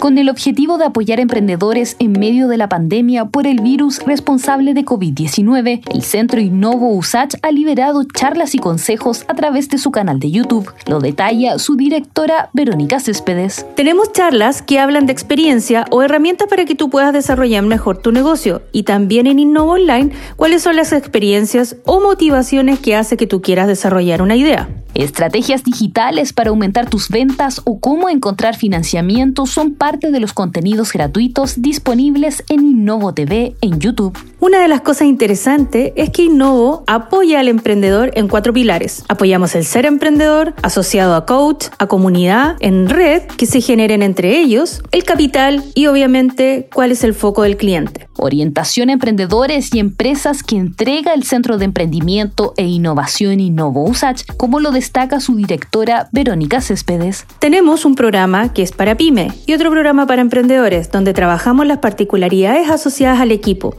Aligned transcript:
con 0.00 0.16
el 0.18 0.30
objetivo 0.30 0.78
de 0.78 0.86
apoyar 0.86 1.20
emprendedores 1.20 1.94
en 1.98 2.12
medio 2.12 2.48
de 2.48 2.56
la 2.56 2.68
pandemia 2.68 3.26
por 3.26 3.46
el 3.46 3.60
virus 3.60 4.00
responsable 4.04 4.72
de 4.72 4.84
COVID-19, 4.84 5.82
el 5.92 6.02
Centro 6.02 6.40
Innovo 6.40 6.88
USACH 6.94 7.34
ha 7.42 7.52
liberado 7.52 8.04
charlas 8.04 8.54
y 8.54 8.58
consejos 8.58 9.24
a 9.28 9.34
través 9.34 9.68
de 9.68 9.76
su 9.76 9.90
canal 9.90 10.18
de 10.18 10.30
YouTube. 10.30 10.72
Lo 10.86 11.00
detalla 11.00 11.58
su 11.58 11.76
directora 11.76 12.48
Verónica 12.54 12.98
Céspedes. 12.98 13.66
Tenemos 13.76 14.10
charlas 14.12 14.62
que 14.62 14.80
hablan 14.80 15.04
de 15.04 15.12
experiencia 15.12 15.84
o 15.90 16.02
herramientas 16.02 16.48
para 16.48 16.64
que 16.64 16.74
tú 16.74 16.88
puedas 16.88 17.12
desarrollar 17.12 17.62
mejor 17.62 17.98
tu 17.98 18.10
negocio 18.10 18.62
y 18.72 18.84
también 18.84 19.26
en 19.26 19.38
Innovo 19.38 19.72
Online 19.72 20.12
cuáles 20.36 20.62
son 20.62 20.76
las 20.76 20.92
experiencias 20.94 21.76
o 21.84 22.00
motivaciones 22.00 22.78
que 22.80 22.96
hace 22.96 23.18
que 23.18 23.26
tú 23.26 23.42
quieras 23.42 23.68
desarrollar 23.68 24.22
una 24.22 24.36
idea. 24.36 24.68
Estrategias 24.94 25.62
digitales 25.62 26.32
para 26.32 26.50
aumentar 26.50 26.90
tus 26.90 27.10
ventas 27.10 27.60
o 27.64 27.78
cómo 27.78 28.08
encontrar 28.08 28.56
financiamiento 28.56 29.46
son 29.46 29.74
parte 29.74 29.89
de 29.98 30.20
los 30.20 30.32
contenidos 30.32 30.92
gratuitos 30.92 31.60
disponibles 31.60 32.44
en 32.48 32.60
Innovo 32.60 33.12
TV 33.12 33.56
en 33.60 33.80
YouTube. 33.80 34.16
Una 34.38 34.60
de 34.60 34.68
las 34.68 34.82
cosas 34.82 35.08
interesantes 35.08 35.92
es 35.96 36.10
que 36.10 36.22
Innovo 36.22 36.84
apoya 36.86 37.40
al 37.40 37.48
emprendedor 37.48 38.12
en 38.14 38.28
cuatro 38.28 38.52
pilares. 38.52 39.04
Apoyamos 39.08 39.56
el 39.56 39.64
ser 39.64 39.86
emprendedor, 39.86 40.54
asociado 40.62 41.16
a 41.16 41.26
coach, 41.26 41.66
a 41.78 41.88
comunidad, 41.88 42.56
en 42.60 42.88
red 42.88 43.22
que 43.22 43.46
se 43.46 43.60
generen 43.60 44.02
entre 44.02 44.38
ellos, 44.38 44.80
el 44.92 45.02
capital 45.02 45.64
y 45.74 45.88
obviamente 45.88 46.68
cuál 46.72 46.92
es 46.92 47.02
el 47.02 47.12
foco 47.12 47.42
del 47.42 47.56
cliente. 47.56 48.09
Orientación 48.22 48.90
a 48.90 48.92
emprendedores 48.92 49.74
y 49.74 49.78
empresas 49.78 50.42
que 50.42 50.56
entrega 50.56 51.14
el 51.14 51.24
Centro 51.24 51.56
de 51.56 51.64
Emprendimiento 51.64 52.52
e 52.56 52.66
Innovación 52.66 53.40
Innovo 53.40 53.84
USACH, 53.84 54.24
como 54.36 54.60
lo 54.60 54.72
destaca 54.72 55.20
su 55.20 55.36
directora 55.36 56.08
Verónica 56.12 56.60
Céspedes. 56.60 57.26
Tenemos 57.38 57.84
un 57.84 57.94
programa 57.94 58.52
que 58.52 58.62
es 58.62 58.72
para 58.72 58.96
pyme 58.96 59.32
y 59.46 59.54
otro 59.54 59.70
programa 59.70 60.06
para 60.06 60.20
emprendedores, 60.20 60.90
donde 60.90 61.14
trabajamos 61.14 61.66
las 61.66 61.78
particularidades 61.78 62.68
asociadas 62.68 63.20
al 63.20 63.32
equipo 63.32 63.74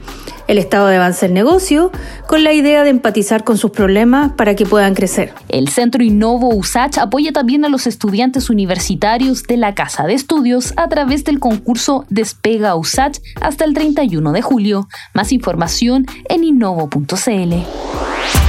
el 0.51 0.57
estado 0.57 0.87
de 0.87 0.97
avance 0.97 1.27
del 1.27 1.33
negocio, 1.33 1.91
con 2.27 2.43
la 2.43 2.51
idea 2.51 2.83
de 2.83 2.89
empatizar 2.89 3.45
con 3.45 3.57
sus 3.57 3.71
problemas 3.71 4.33
para 4.33 4.53
que 4.53 4.65
puedan 4.65 4.95
crecer. 4.95 5.33
El 5.47 5.69
Centro 5.69 6.03
Innovo 6.03 6.53
USACH 6.53 6.97
apoya 6.97 7.31
también 7.31 7.63
a 7.63 7.69
los 7.69 7.87
estudiantes 7.87 8.49
universitarios 8.49 9.43
de 9.43 9.55
la 9.55 9.75
Casa 9.75 10.03
de 10.03 10.13
Estudios 10.13 10.73
a 10.75 10.89
través 10.89 11.23
del 11.23 11.39
concurso 11.39 12.05
Despega 12.09 12.75
USACH 12.75 13.19
hasta 13.39 13.63
el 13.63 13.73
31 13.73 14.33
de 14.33 14.41
julio. 14.41 14.89
Más 15.13 15.31
información 15.31 16.05
en 16.27 16.43
innovo.cl. 16.43 18.10